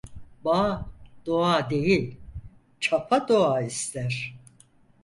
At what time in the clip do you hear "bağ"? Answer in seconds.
0.45-0.85